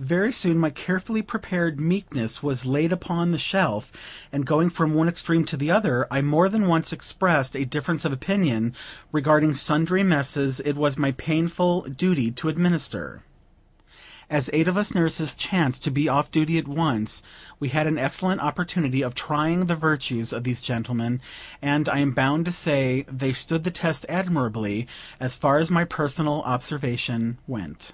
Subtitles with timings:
[0.00, 3.92] Very soon my carefully prepared meekness was laid upon the shelf;
[4.32, 8.04] and, going from one extreme to the other, I more than once expressed a difference
[8.04, 8.74] of opinion
[9.12, 13.22] regarding sundry messes it was my painful duty to administer.
[14.28, 17.22] As eight of us nurses chanced to be off duty at once,
[17.60, 21.20] we had an excellent opportunity of trying the virtues of these gentlemen;
[21.62, 24.88] and I am bound to say they stood the test admirably,
[25.20, 27.92] as far as my personal observation went.